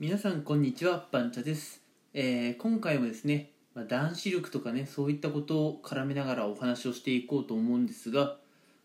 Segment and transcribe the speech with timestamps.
[0.00, 1.82] 皆さんこんにちはバンチャです、
[2.14, 8.38] えー今回もですね、まあ、男子力とかねそういったことを絡めながらお話をしていこうと思うんですが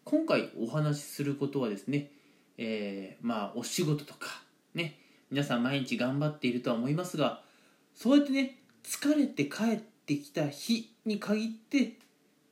[0.04, 2.12] 今回お話しすることはですね、
[2.58, 4.44] えーまあお仕事とか
[4.74, 5.00] ね
[5.32, 7.40] 皆さん毎日頑張っているとは思いますが
[7.96, 11.94] そうやってね疲れて帰ってきた日に限って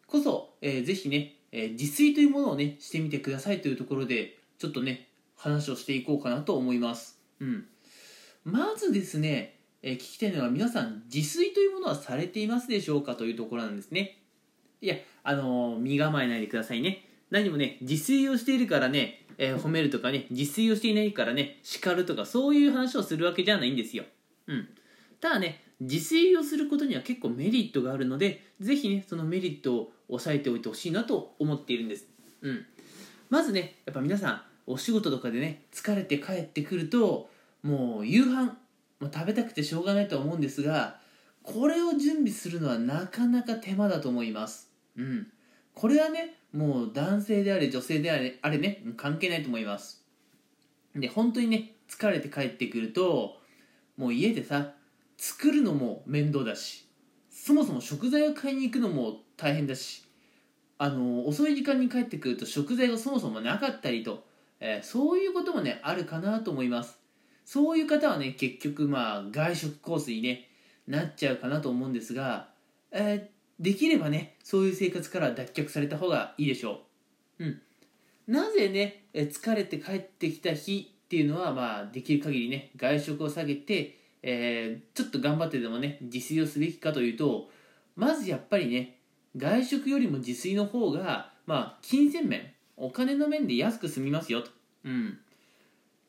[0.07, 7.20] こそ、えーぜひね、えー自炊というものをねしてみてくださいというところでちょっとね話をしていこうかなと思います。
[7.41, 7.66] うん。
[8.46, 14.20] まずですね、えー聞きたいのは皆さん自炊というものはされていますでしょうかというところなんですね。
[14.81, 17.05] いやあのー身構えないでくださいね。
[17.30, 24.04] 何もね自炊をしているからね、えー褒めるとかね自炊をしていないからね叱るとかそういう話をするわけじゃないんですよ。
[24.48, 24.68] うん。
[25.21, 32.07] ただね自炊をすることには結構メリットがあるのでぜひねそのメリットを押さえておいてほしいなと思っているんです。
[32.41, 32.66] うん。
[33.30, 37.30] まずねやっぱ皆さんお仕事とかでね疲れて帰ってくると
[37.63, 38.58] もう夕飯
[38.99, 40.99] も食べたくてしょうがないと思うんですが
[41.41, 44.71] これを準備するのはなかなか手間だと思います。
[44.96, 45.27] うん。
[45.73, 50.04] これはねもう男性であれ女性であれあれね関係ないと思います。
[50.96, 53.38] で本当にね疲れて帰ってくると
[53.98, 54.73] もう家でさ
[55.18, 56.88] 作るのも面倒だし
[57.29, 60.05] そもそも食材を買いに行くのも大変だし
[60.77, 64.23] あの遅い時間に帰ってくると食材がそもそもなかったりと、
[64.59, 67.03] えーそういうこともねあるかなと思います。
[67.46, 70.50] そういう方はね結局まあ外食コースにね
[70.88, 72.50] なっちゃうかなと思うんですが、
[72.91, 76.81] えーできればねそういう生活から脱却された方がいいでしょ
[77.40, 77.46] う。
[77.46, 77.62] うん。
[78.28, 87.50] なぜね疲れて帰ってきた日っていうのはまあできる限りね外食を下げて、えーちょっと頑張ってでもね自炊をすべきかというと
[87.96, 88.97] まずやっぱりね
[89.38, 94.50] 外食よりも自炊の方がまあ金銭面お金の面で安く済みますよと。
[94.84, 95.19] うん。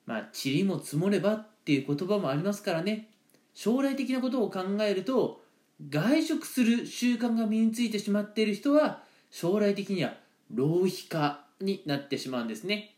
[0.07, 3.11] まあ塵も積もればっていう言葉もありますからね。
[3.55, 5.43] 将来的なことを考えると
[5.89, 10.14] 外食する習慣が身についてしまっている人は将来的には
[10.53, 12.95] 浪費家になってしまうんですね。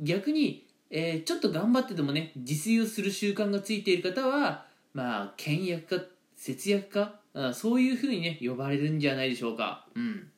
[0.00, 6.04] 逆に、えーちょっと頑張ってでもね自炊をする習慣がついている方はまあ倹約家
[6.36, 9.86] 節約家あそういうふうにね呼ばれるんじゃないでしょうか。
[9.94, 10.28] うん。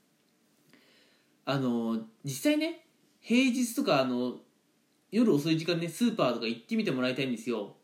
[1.47, 2.85] あの実際ね
[3.21, 4.37] 平日とかあの
[5.15, 7.77] 夜遅い時間ねスーパーとか行ってみてもらいたいんですよ。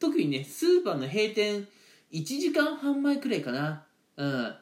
[0.00, 1.68] 特にねスーパーの閉店
[2.12, 3.84] 1時間半前くらいかな。
[4.16, 4.54] うん。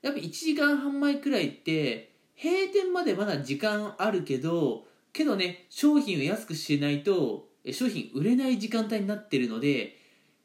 [0.00, 2.10] やっぱ1時間半前くらいって
[2.42, 9.98] 閉店までまだ時間あるけどけどね商品を安くしないと商品売れない時間帯になってるので、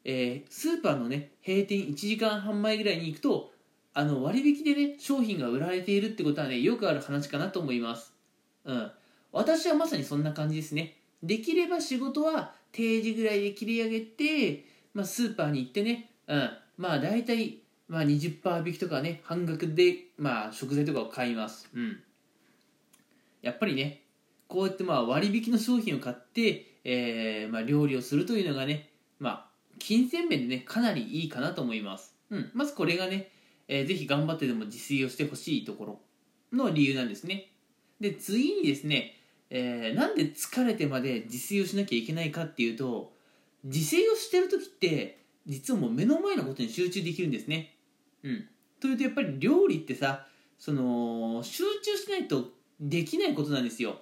[0.04, 3.54] えースーパーのね閉店1時間半前ぐらいに行くと
[3.94, 8.14] あの割引でね商品が売られているってことはねよくある話かなと思います。
[8.66, 8.92] うん。
[9.32, 10.98] 私はまさにそんな感じですね。
[11.24, 21.70] できれば仕事は定時ぐらいで切り上げて、まあ、スーパーに行ってね、うん、まあ大体、まあ、20%引きとかね半額で、まあ、食材とかを買います。
[21.74, 22.00] うん。
[23.42, 24.04] やっぱりね
[24.48, 29.46] こうやってまあ割引の商品を買って、えーまあ、料理をするというのがね、まあ、
[29.78, 33.30] 金銭面でねかなりいいかなと思います、うん、まずこれがね、
[33.68, 36.00] えーぜひ頑張ってでも自炊をしてほしいところ
[36.52, 37.52] の理由なんですね。
[38.00, 39.19] で次にですね、
[39.50, 43.12] えーなんで疲れてまで自炊をしなきゃいけないかっていうと
[43.64, 47.76] 自炊をしてる時って実はもう目の前のことに集中できるんですね。
[48.24, 48.48] うん。
[48.80, 50.28] というとやっぱり料理ってさ
[50.58, 52.50] その集中しないと
[52.80, 53.98] できないことなんですよ。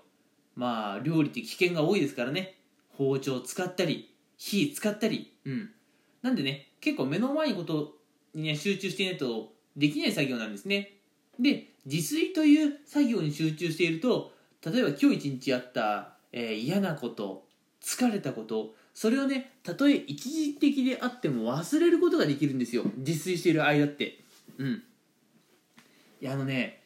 [0.55, 2.55] まあ料理って危険が多いですからね。
[2.97, 5.33] 包丁使ったり火使ったり。
[5.45, 5.71] うん。
[6.21, 7.97] なんでね結構目の前のこと
[8.33, 10.97] にね集中していないとできない作業なんですね。
[11.39, 14.33] で自炊という作業に集中していると
[14.65, 17.45] 例えば今日一日あった、えー嫌なこと
[17.81, 22.83] 疲れたことそれをねたとえ一時的であっても忘れることができるんですよ。
[22.97, 24.19] 自炊している間って。
[24.57, 24.83] うん。
[26.19, 26.81] いやあのね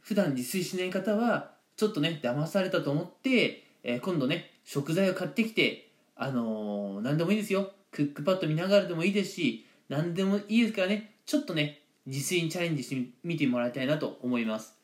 [0.00, 7.72] 普段自炊しない方はちょっとね騙されたと思って、えー今度ね食材を買ってきてあのー何でもいいですよ。
[7.90, 14.77] クックパッド見ながらでもいいですし何でもいいですからねちょっとね自炊にチャレンジしてみてもらいたいなと思います。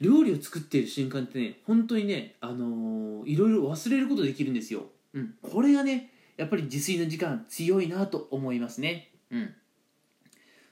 [0.00, 4.82] 料理を作っている瞬間ってね本当にねあのーいろいろ忘れることできるんですよ、
[5.14, 9.10] うん、これがねやっぱり自炊の時間強いなと思いますね。
[9.30, 9.54] うん。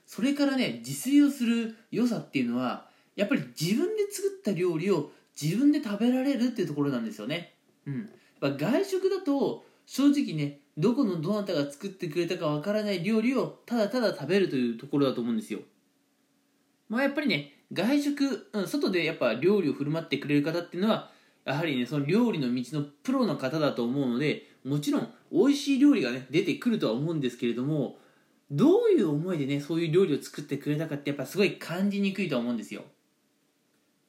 [0.05, 7.53] それからね自炊をする良さっていうのはやっぱり自分で作った料理を自分で食べられるっていうところなんですよね。
[7.87, 7.99] うん。
[8.41, 15.59] やっぱ外食だと正直ねどこのどなたが作ってくれたかわからない料理をただただ食べるというところだと思うんですよ。
[16.89, 21.11] まあやっぱりね外食、うん、外でやっぱ料理を振る舞ってくれる方っていうのは
[21.45, 27.97] やはりねその料理の道のプロの方だと思うのでもちろん美味しい料理がね出てくるとは思うんですけれども
[28.51, 32.83] どういう思いでねそういう料理を作ってくれたかってやっぱすごい感じにくいと思うんですよ。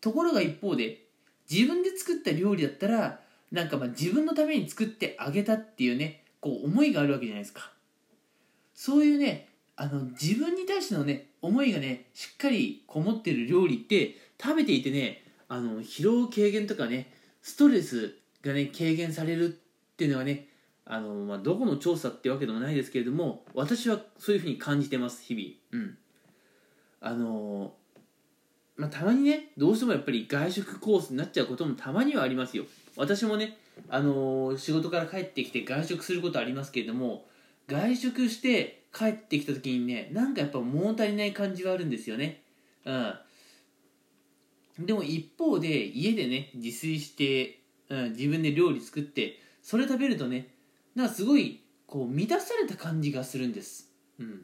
[0.00, 1.06] ところが一方で
[1.50, 3.20] 自分で作った料理だったら
[3.50, 7.72] なんかまあ自分のために作ってあげたっていうねこう思いがあるわけじゃないですか。
[8.74, 17.12] そういうねあの自分に対してのね思いがねしっかりこもってる料理って食べていてねあの疲労軽減とかね
[17.42, 20.48] ストレスがね軽減されるっていうのはね
[20.86, 25.82] あの、まあ、どこの調査ってわけでもないですけれども私はそういうふうに感じてます日々。
[25.82, 25.98] うん。
[27.00, 27.74] あの
[28.76, 32.64] まあ、たまにねどうしてもやっぱり外食コースになっちゃうこともたまにはありますよ。
[32.96, 37.26] 私もねあの仕事から帰ってきて外食することありますけれども
[37.68, 42.42] 外食して帰ってきた時にねなんかやっぱ物足りない感じはあるんですよね。
[42.84, 43.14] うん。
[44.78, 50.48] でも一方で家でね自炊して、うん、自分で料理作ってそれ食べるとね
[50.94, 54.42] なんかすごいこう満たされた感じがするんです、うん、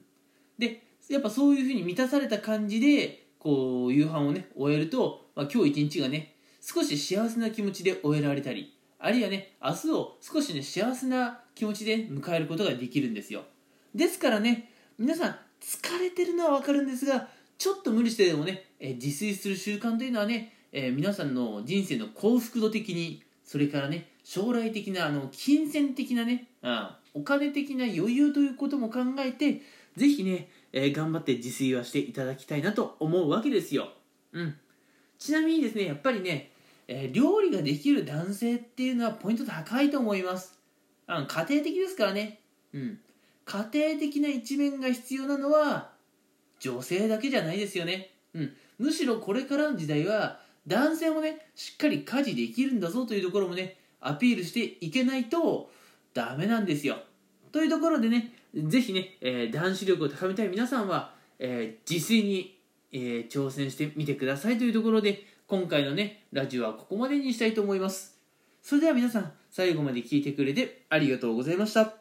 [0.58, 13.43] でやっぱそういうふうに満たされた感じでこう夕飯をね終えると、まあ、今日一日がね少し幸せな気持ちで終えられたりあるいはね明日を少しね幸せな気持ちで迎えることができるんですよ。
[13.94, 17.28] ですからね皆さん疲れてるのは分かるんですが
[17.58, 29.60] ちょっと無理してでもね、え自炊する習慣というのはね、えー、皆さんの人生の幸福度的にそれからね将来的なあの金銭的なねあお金的な余裕ということも考えて
[29.96, 33.88] ぜひね、えー、頑張って自炊はしていただきたいなと思うわけですよ、
[34.32, 34.54] うん、
[35.19, 36.50] ちなみにですねやっぱりね、
[36.88, 40.58] えー、料理ができる男性っていうのはポイント高いと思います。
[41.06, 42.38] あの家庭的ですからね、
[42.72, 42.98] うん、
[43.50, 45.91] 家庭的な一面が必要なのは
[46.61, 48.12] 女性だけじゃないですよね。
[48.32, 48.52] うん。
[48.79, 50.38] むしろこれからの時代は、
[50.69, 55.69] 男性もね、しっかり家事できるんだぞというところもね、アピールしていけないと
[56.14, 56.99] ダメなんですよ。
[57.50, 62.56] というところでね、ぜひね、えー、男子力を高めたい皆さんは、えー、自炊に、
[62.93, 68.17] えー、挑戦してみてくださいというところで、今回のね、ラジオはここまでにしたいと思います。
[68.62, 72.00] それでは皆さん、最後まで聞いてくれてありがとうございました。